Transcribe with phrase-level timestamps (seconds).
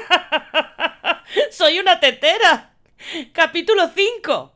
[1.50, 2.74] Soy una tetera.
[3.32, 4.52] Capítulo 5.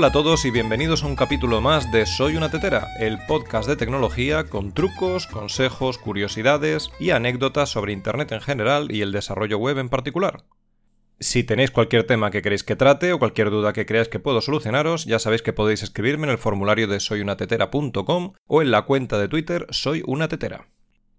[0.00, 3.68] Hola a todos y bienvenidos a un capítulo más de Soy una tetera, el podcast
[3.68, 9.58] de tecnología con trucos, consejos, curiosidades y anécdotas sobre Internet en general y el desarrollo
[9.58, 10.44] web en particular.
[11.18, 14.40] Si tenéis cualquier tema que queréis que trate o cualquier duda que creáis que puedo
[14.40, 19.18] solucionaros, ya sabéis que podéis escribirme en el formulario de soyunatetera.com o en la cuenta
[19.18, 20.66] de Twitter Soy una tetera.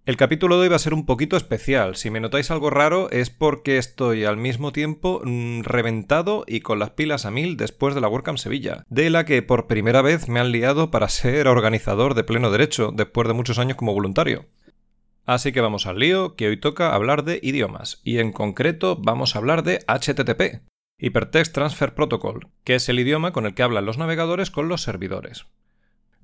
[0.04, 1.94] El capítulo de hoy va a ser un poquito especial.
[1.94, 6.80] Si me notáis algo raro es porque estoy al mismo tiempo mm, reventado y con
[6.80, 10.28] las pilas a mil después de la WordCamp Sevilla, de la que por primera vez
[10.28, 14.46] me han liado para ser organizador de pleno derecho después de muchos años como voluntario.
[15.24, 19.36] Así que vamos al lío, que hoy toca hablar de idiomas, y en concreto vamos
[19.36, 20.62] a hablar de HTTP,
[20.98, 24.82] Hypertext Transfer Protocol, que es el idioma con el que hablan los navegadores con los
[24.82, 25.46] servidores.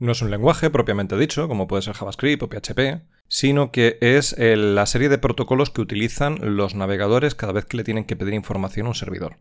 [0.01, 4.37] No es un lenguaje propiamente dicho, como puede ser JavaScript o PHP, sino que es
[4.39, 8.35] la serie de protocolos que utilizan los navegadores cada vez que le tienen que pedir
[8.35, 9.39] información a un servidor.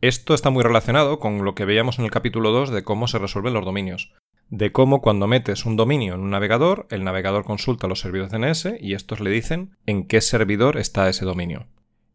[0.00, 3.18] Esto está muy relacionado con lo que veíamos en el capítulo 2 de cómo se
[3.18, 4.14] resuelven los dominios.
[4.48, 8.80] De cómo cuando metes un dominio en un navegador, el navegador consulta los servidores DNS
[8.80, 11.66] y estos le dicen en qué servidor está ese dominio.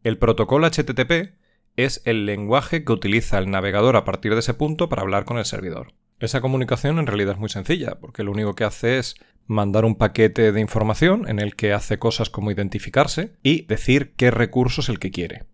[0.02, 1.34] El protocolo HTTP
[1.76, 5.38] es el lenguaje que utiliza el navegador a partir de ese punto para hablar con
[5.38, 5.92] el servidor.
[6.24, 9.14] Esa comunicación en realidad es muy sencilla, porque lo único que hace es
[9.46, 14.30] mandar un paquete de información en el que hace cosas como identificarse y decir qué
[14.30, 15.44] recurso es el que quiere.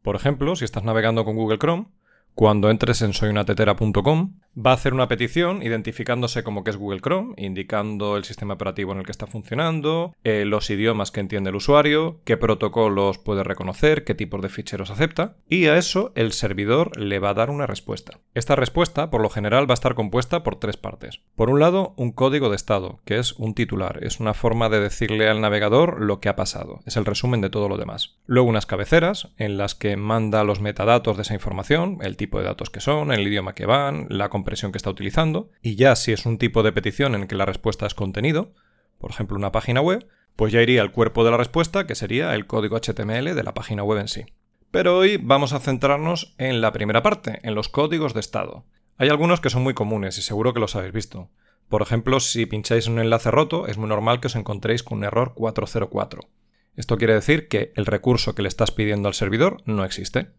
[0.00, 1.88] Por ejemplo, si estás navegando con Google Chrome,
[2.34, 7.34] cuando entres en soyunatetera.com, va a hacer una petición identificándose como que es Google Chrome,
[7.36, 11.56] indicando el sistema operativo en el que está funcionando, eh, los idiomas que entiende el
[11.56, 16.96] usuario, qué protocolos puede reconocer, qué tipos de ficheros acepta, y a eso el servidor
[16.98, 18.20] le va a dar una respuesta.
[18.34, 21.20] Esta respuesta, por lo general, va a estar compuesta por tres partes.
[21.34, 24.80] Por un lado, un código de estado, que es un titular, es una forma de
[24.80, 28.16] decirle al navegador lo que ha pasado, es el resumen de todo lo demás.
[28.26, 32.44] Luego unas cabeceras, en las que manda los metadatos de esa información, el tipo de
[32.44, 36.12] datos que son, el idioma que van, la compresión que está utilizando, y ya si
[36.12, 38.52] es un tipo de petición en que la respuesta es contenido,
[38.98, 40.06] por ejemplo una página web,
[40.36, 43.54] pues ya iría al cuerpo de la respuesta, que sería el código HTML de la
[43.54, 44.26] página web en sí.
[44.70, 48.66] Pero hoy vamos a centrarnos en la primera parte, en los códigos de estado.
[48.98, 51.30] Hay algunos que son muy comunes y seguro que los habéis visto.
[51.70, 55.04] Por ejemplo, si pincháis un enlace roto, es muy normal que os encontréis con un
[55.04, 56.20] error 404.
[56.76, 60.32] Esto quiere decir que el recurso que le estás pidiendo al servidor no existe.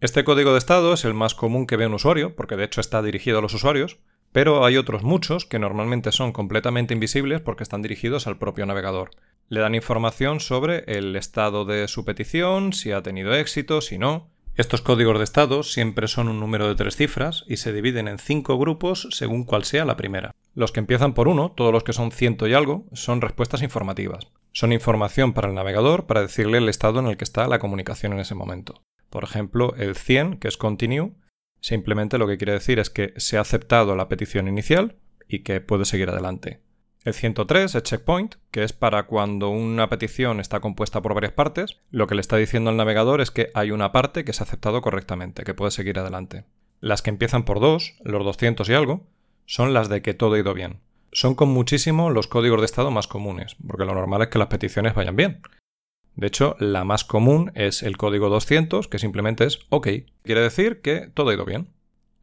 [0.00, 2.80] Este código de estado es el más común que ve un usuario, porque de hecho
[2.80, 3.98] está dirigido a los usuarios,
[4.30, 9.10] pero hay otros muchos que normalmente son completamente invisibles porque están dirigidos al propio navegador.
[9.48, 14.30] Le dan información sobre el estado de su petición, si ha tenido éxito, si no.
[14.54, 18.18] Estos códigos de estado siempre son un número de tres cifras y se dividen en
[18.18, 20.30] cinco grupos según cuál sea la primera.
[20.54, 24.28] Los que empiezan por uno, todos los que son ciento y algo, son respuestas informativas.
[24.52, 28.12] Son información para el navegador para decirle el estado en el que está la comunicación
[28.12, 28.80] en ese momento.
[29.10, 31.12] Por ejemplo, el 100, que es continue,
[31.60, 34.96] simplemente lo que quiere decir es que se ha aceptado la petición inicial
[35.28, 36.60] y que puede seguir adelante.
[37.04, 41.78] El 103 es checkpoint, que es para cuando una petición está compuesta por varias partes,
[41.90, 44.46] lo que le está diciendo al navegador es que hay una parte que se ha
[44.46, 46.44] aceptado correctamente, que puede seguir adelante.
[46.80, 49.06] Las que empiezan por 2, los 200 y algo,
[49.46, 50.80] son las de que todo ha ido bien.
[51.12, 54.48] Son con muchísimo los códigos de estado más comunes, porque lo normal es que las
[54.48, 55.40] peticiones vayan bien.
[56.18, 59.86] De hecho, la más común es el código 200, que simplemente es OK.
[60.24, 61.68] Quiere decir que todo ha ido bien.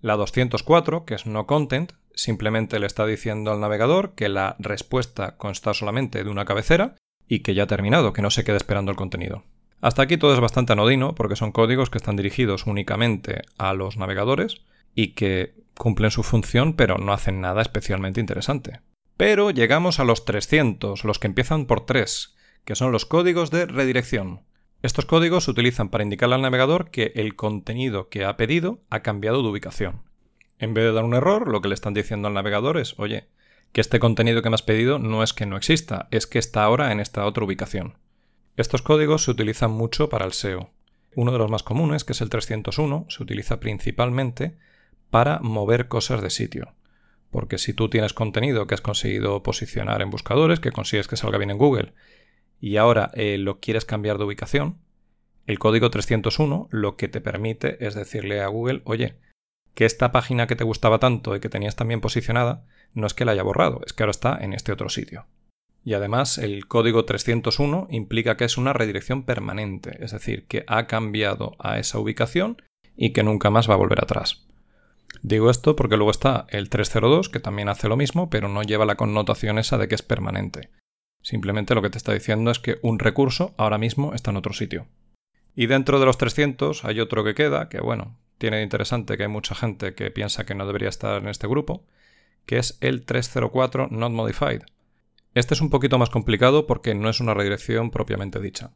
[0.02, 5.38] La 204, que es no content, simplemente le está diciendo al navegador que la respuesta
[5.38, 6.96] consta solamente de una cabecera
[7.30, 9.46] y que ya ha terminado, que no se quede esperando el contenido.
[9.80, 13.96] Hasta aquí todo es bastante anodino porque son códigos que están dirigidos únicamente a los
[13.96, 14.58] navegadores
[14.94, 18.82] y que cumplen su función pero no hacen nada especialmente interesante.
[19.16, 22.36] Pero llegamos a los 300, los que empiezan por 3,
[22.66, 24.42] que son los códigos de redirección.
[24.82, 29.02] Estos códigos se utilizan para indicarle al navegador que el contenido que ha pedido ha
[29.02, 30.02] cambiado de ubicación.
[30.60, 33.28] En vez de dar un error, lo que le están diciendo al navegador es, oye,
[33.72, 36.64] que este contenido que me has pedido no es que no exista, es que está
[36.64, 37.98] ahora en esta otra ubicación.
[38.58, 40.70] Estos códigos se utilizan mucho para el SEO.
[41.16, 44.58] Uno de los más comunes, que es el 301, se utiliza principalmente
[45.10, 46.74] para mover cosas de sitio.
[47.32, 51.38] Porque si tú tienes contenido que has conseguido posicionar en buscadores, que consigues que salga
[51.38, 51.94] bien en Google,
[52.60, 54.80] y ahora eh, lo quieres cambiar de ubicación,
[55.48, 59.16] El código 301 lo que te permite es decirle a Google, oye,
[59.76, 63.26] que esta página que te gustaba tanto y que tenías también posicionada, no es que
[63.26, 65.28] la haya borrado, es que ahora está en este otro sitio.
[65.84, 70.88] Y además el código 301 implica que es una redirección permanente, es decir, que ha
[70.88, 72.60] cambiado a esa ubicación
[72.98, 74.48] y que nunca más va a volver atrás.
[75.22, 78.86] Digo esto porque luego está el 302, que también hace lo mismo, pero no lleva
[78.86, 80.70] la connotación esa de que es permanente.
[81.26, 84.54] Simplemente lo que te está diciendo es que un recurso ahora mismo está en otro
[84.54, 84.86] sitio.
[85.56, 89.24] Y dentro de los 300 hay otro que queda, que bueno, tiene de interesante que
[89.24, 91.84] hay mucha gente que piensa que no debería estar en este grupo,
[92.46, 94.62] que es el 304 Not Modified,
[95.36, 98.72] este es un poquito más complicado porque no es una redirección propiamente dicha.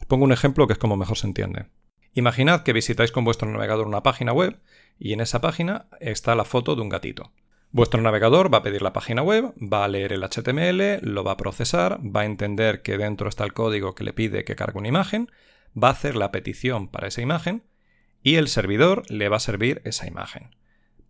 [0.00, 1.66] Os pongo un ejemplo que es como mejor se entiende.
[2.14, 4.58] Imaginad que visitáis con vuestro navegador una página web
[4.98, 7.30] y en esa página está la foto de un gatito.
[7.72, 11.32] Vuestro navegador va a pedir la página web, va a leer el HTML, lo va
[11.32, 14.78] a procesar, va a entender que dentro está el código que le pide que cargue
[14.78, 15.30] una imagen,
[15.80, 17.62] va a hacer la petición para esa imagen
[18.22, 20.56] y el servidor le va a servir esa imagen.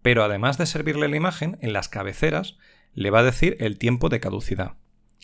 [0.03, 2.59] Pero además de servirle la imagen, en las cabeceras
[2.93, 4.75] le va a decir el tiempo de caducidad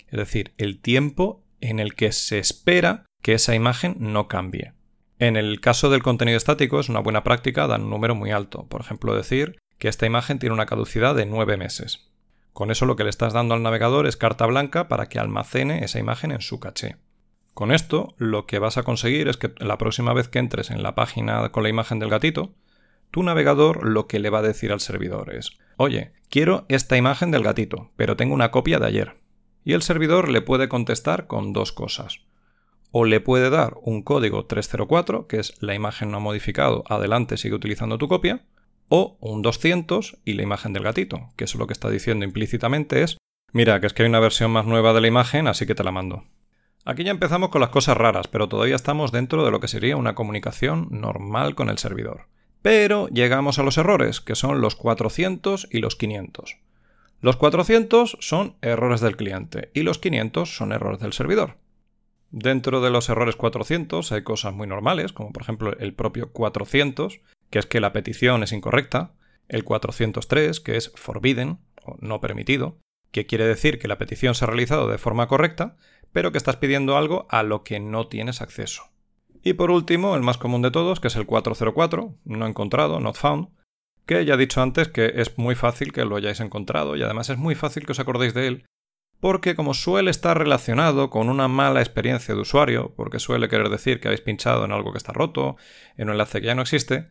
[0.09, 4.73] es decir, el tiempo en el que se espera que esa imagen no cambie.
[5.19, 8.67] En el caso del contenido estático es una buena práctica dar un número muy alto,
[8.69, 12.11] por ejemplo decir que esta imagen tiene una caducidad de 9 meses.
[12.52, 15.84] Con eso lo que le estás dando al navegador es carta blanca para que almacene
[15.84, 16.96] esa imagen en su caché.
[17.52, 20.82] Con esto lo que vas a conseguir es que la próxima vez que entres en
[20.82, 22.55] la página con la imagen del gatito,
[23.11, 27.31] tu navegador lo que le va a decir al servidor es, oye, quiero esta imagen
[27.31, 29.17] del gatito, pero tengo una copia de ayer.
[29.64, 32.20] Y el servidor le puede contestar con dos cosas.
[32.90, 37.55] O le puede dar un código 304, que es la imagen no modificado, adelante sigue
[37.55, 38.44] utilizando tu copia,
[38.88, 43.03] o un 200 y la imagen del gatito, que eso lo que está diciendo implícitamente
[43.03, 43.17] es,
[43.53, 45.85] mira, que es que hay una versión más nueva de la imagen, así que te
[45.85, 46.25] la mando.
[46.85, 49.97] Aquí ya empezamos con las cosas raras, pero todavía estamos dentro de lo que sería
[49.97, 52.29] una comunicación normal con el servidor.
[52.62, 56.59] Pero llegamos a los errores, que son los 400 y los 500.
[57.21, 61.56] Los 400 son errores del cliente y los 500 son errores del servidor.
[62.31, 67.21] Dentro de los errores 400 hay cosas muy normales, como por ejemplo el propio 400,
[67.50, 69.14] que es que la petición es incorrecta,
[69.48, 72.78] el 403, que es forbidden o no permitido,
[73.12, 75.76] que quiere decir que la petición se ha realizado de forma correcta,
[76.12, 78.84] pero que estás pidiendo algo a lo que no tienes acceso.
[79.43, 83.16] Y por último, el más común de todos, que es el 404, no encontrado, not
[83.16, 83.49] found,
[84.06, 87.28] que ya he dicho antes que es muy fácil que lo hayáis encontrado y además
[87.28, 88.66] es muy fácil que os acordéis de él
[89.20, 94.00] porque como suele estar relacionado con una mala experiencia de usuario, porque suele querer decir
[94.00, 95.56] que habéis pinchado en algo que está roto,
[95.96, 97.08] en un enlace que ya no existe,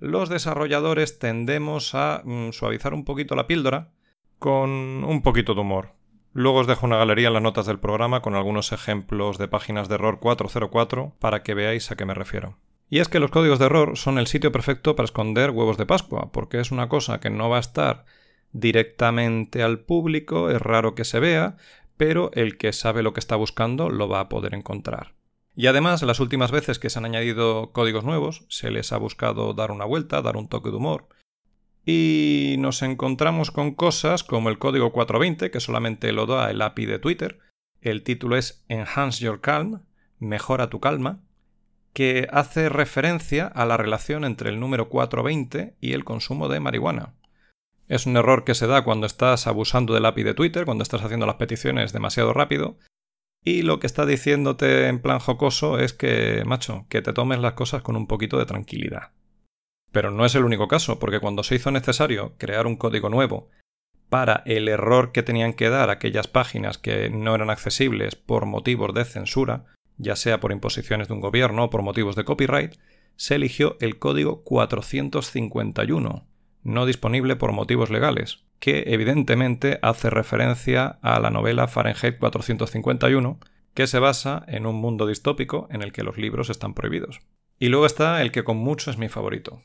[0.00, 3.90] los desarrolladores tendemos a mm, suavizar un poquito la píldora
[4.38, 5.92] con un poquito de humor.
[6.32, 9.88] Luego os dejo una galería en las notas del programa con algunos ejemplos de páginas
[9.88, 12.58] de error 404 para que veáis a qué me refiero.
[12.90, 15.86] Y es que los códigos de error son el sitio perfecto para esconder huevos de
[15.86, 18.04] Pascua, porque es una cosa que no va a estar
[18.52, 21.56] directamente al público, es raro que se vea,
[21.96, 25.17] pero el que sabe lo que está buscando lo va a poder encontrar.
[25.58, 29.54] Y además, las últimas veces que se han añadido códigos nuevos, se les ha buscado
[29.54, 31.08] dar una vuelta, dar un toque de humor.
[31.84, 36.86] Y nos encontramos con cosas como el código 420, que solamente lo da el API
[36.86, 37.40] de Twitter.
[37.80, 39.82] El título es Enhance Your Calm,
[40.20, 41.24] mejora tu calma,
[41.92, 47.14] que hace referencia a la relación entre el número 420 y el consumo de marihuana.
[47.88, 51.02] Es un error que se da cuando estás abusando del API de Twitter, cuando estás
[51.02, 52.78] haciendo las peticiones demasiado rápido,
[53.44, 57.54] y lo que está diciéndote en plan jocoso es que, macho, que te tomes las
[57.54, 59.12] cosas con un poquito de tranquilidad.
[59.92, 63.48] Pero no es el único caso, porque cuando se hizo necesario crear un código nuevo
[64.08, 68.94] para el error que tenían que dar aquellas páginas que no eran accesibles por motivos
[68.94, 69.66] de censura,
[69.96, 72.74] ya sea por imposiciones de un gobierno o por motivos de copyright,
[73.16, 76.26] se eligió el código 451,
[76.62, 83.38] no disponible por motivos legales, que evidentemente hace referencia a la novela Fahrenheit 451,
[83.74, 87.20] que se basa en un mundo distópico en el que los libros están prohibidos.
[87.58, 89.62] Y luego está el que con mucho es mi favorito.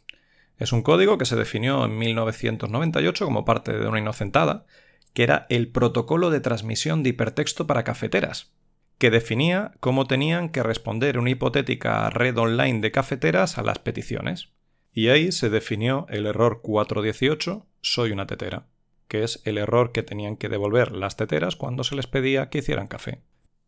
[0.58, 4.66] Es un código que se definió en 1998 como parte de una inocentada,
[5.14, 8.54] que era el protocolo de transmisión de hipertexto para cafeteras,
[8.98, 14.50] que definía cómo tenían que responder una hipotética red online de cafeteras a las peticiones.
[14.92, 18.68] Y ahí se definió el error 418, soy una tetera,
[19.14, 22.58] que es el error que tenían que devolver las teteras cuando se les pedía que
[22.58, 23.22] hicieran café.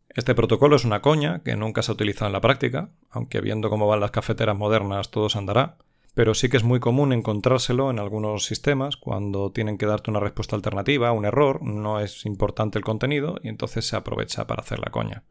[0.08, 3.70] Este protocolo es una coña que nunca se ha utilizado en la práctica, aunque viendo
[3.70, 5.76] cómo van las cafeteras modernas todo se andará,
[6.14, 10.18] pero sí que es muy común encontrárselo en algunos sistemas cuando tienen que darte una
[10.18, 14.80] respuesta alternativa un error, no es importante el contenido y entonces se aprovecha para hacer
[14.80, 15.22] la coña.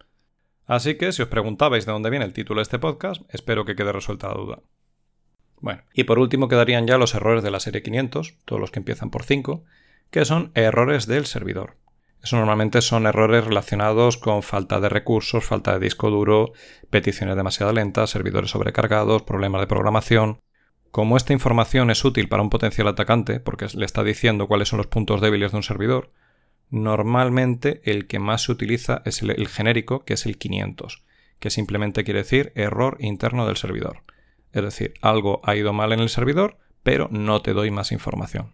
[0.65, 3.75] Así que si os preguntabais de dónde viene el título de este podcast, espero que
[3.75, 4.59] quede resuelta la duda.
[5.59, 8.79] Bueno, y por último quedarían ya los errores de la serie 500, todos los que
[8.79, 9.65] empiezan por 5,
[10.09, 11.77] que son errores del servidor.
[12.25, 16.53] Eso normalmente son errores relacionados con falta de recursos, falta de disco duro,
[16.89, 20.39] peticiones demasiado lentas, servidores sobrecargados, problemas de programación.
[20.89, 24.77] Como esta información es útil para un potencial atacante, porque le está diciendo cuáles son
[24.77, 26.13] los puntos débiles de un servidor,
[26.71, 31.03] normalmente el que más se utiliza es el, genérico, que es el 500,
[31.39, 34.01] que simplemente quiere decir error interno del servidor.
[34.51, 38.51] Es decir, algo ha ido mal en el servidor, pero no te doy más información.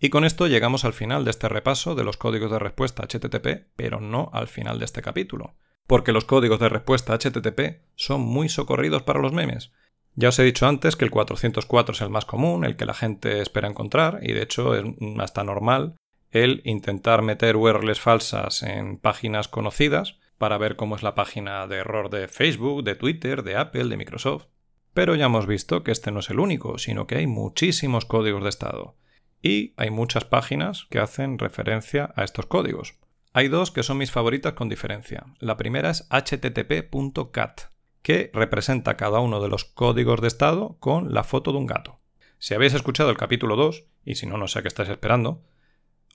[0.00, 3.66] Y con esto llegamos al final de este repaso de los códigos de respuesta HTTP,
[3.74, 5.54] pero no al final de este capítulo,
[5.88, 9.72] porque los códigos de respuesta HTTP son muy socorridos para los memes.
[10.14, 12.94] Ya os he dicho antes que el 404 es el más común, el que la
[12.94, 14.84] gente espera encontrar, y de hecho es
[15.18, 15.96] hasta normal
[16.30, 21.76] el intentar meter URLs falsas en páginas conocidas para ver cómo es la página de
[21.76, 24.46] error de Facebook, de Twitter, de Apple, de Microsoft.
[24.94, 28.42] Pero ya hemos visto que este no es el único, sino que hay muchísimos códigos
[28.42, 28.96] de estado.
[29.42, 32.94] Y hay muchas páginas que hacen referencia a estos códigos.
[33.32, 35.26] Hay dos que son mis favoritas con diferencia.
[35.38, 37.60] La primera es http.cat,
[38.02, 42.00] que representa cada uno de los códigos de estado con la foto de un gato.
[42.38, 45.42] Si habéis escuchado el capítulo 2, y si no, no sé qué estáis esperando,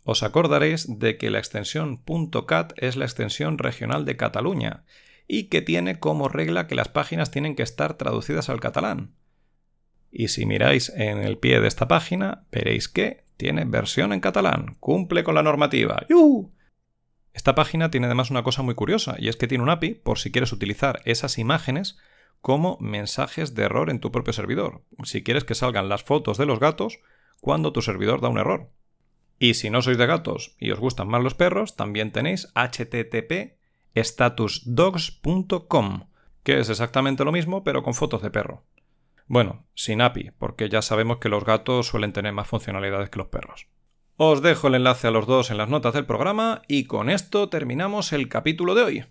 [0.03, 2.01] os acordaréis de que la extensión
[2.47, 4.83] .cat es la extensión regional de Cataluña
[5.27, 9.15] y que tiene como regla que las páginas tienen que estar traducidas al catalán.
[10.15, 14.77] Y si miráis en el pie de esta página, veréis que tiene versión en catalán,
[14.79, 16.05] cumple con la normativa.
[17.33, 20.19] Esta página tiene además una cosa muy curiosa, y es que tiene un API por
[20.19, 21.97] si quieres utilizar esas imágenes
[22.41, 26.45] como mensajes de error en tu propio servidor, si quieres que salgan las fotos de
[26.45, 26.99] los gatos
[27.41, 28.69] cuando tu servidor da un error.
[29.39, 33.57] Y si no sois de gatos y os gustan más los perros, también tenéis http
[33.95, 36.07] statusdogs.com,
[36.43, 38.63] que es exactamente lo mismo pero con fotos de perro.
[39.27, 43.27] Bueno, sin API, porque ya sabemos que los gatos suelen tener más funcionalidades que los
[43.27, 43.67] perros.
[44.15, 47.49] Os dejo el enlace a los dos en las notas del programa y con esto
[47.49, 49.05] terminamos el capítulo de hoy.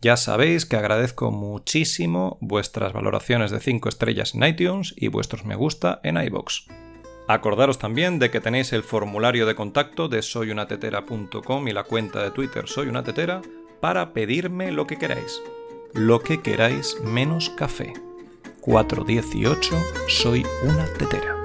[0.00, 5.56] Ya sabéis que agradezco muchísimo vuestras valoraciones de 5 estrellas en iTunes y vuestros me
[5.56, 6.66] gusta en iBox.
[7.28, 12.30] Acordaros también de que tenéis el formulario de contacto de soyunatetera.com y la cuenta de
[12.30, 13.42] Twitter soyunatetera
[13.80, 15.42] para pedirme lo que queráis.
[15.94, 17.92] Lo que queráis menos café.
[18.68, 19.74] 418
[20.08, 21.37] soy una tetera.